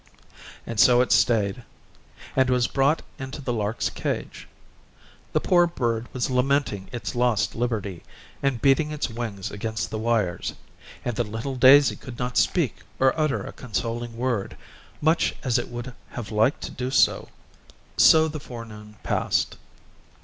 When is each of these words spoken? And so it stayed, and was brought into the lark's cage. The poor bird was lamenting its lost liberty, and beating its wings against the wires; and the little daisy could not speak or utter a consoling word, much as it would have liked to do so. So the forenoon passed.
And 0.65 0.79
so 0.79 0.99
it 1.01 1.11
stayed, 1.11 1.61
and 2.35 2.49
was 2.49 2.65
brought 2.65 3.03
into 3.19 3.39
the 3.39 3.53
lark's 3.53 3.91
cage. 3.91 4.47
The 5.31 5.39
poor 5.39 5.67
bird 5.67 6.07
was 6.11 6.31
lamenting 6.31 6.89
its 6.91 7.13
lost 7.13 7.53
liberty, 7.53 8.01
and 8.41 8.59
beating 8.59 8.89
its 8.89 9.11
wings 9.11 9.51
against 9.51 9.91
the 9.91 9.99
wires; 9.99 10.55
and 11.05 11.15
the 11.15 11.23
little 11.23 11.55
daisy 11.55 11.95
could 11.95 12.17
not 12.17 12.35
speak 12.35 12.77
or 12.99 13.13
utter 13.15 13.43
a 13.43 13.53
consoling 13.53 14.17
word, 14.17 14.57
much 15.01 15.35
as 15.43 15.59
it 15.59 15.69
would 15.69 15.93
have 16.09 16.31
liked 16.31 16.61
to 16.61 16.71
do 16.71 16.89
so. 16.89 17.29
So 17.95 18.27
the 18.27 18.39
forenoon 18.39 18.95
passed. 19.03 19.55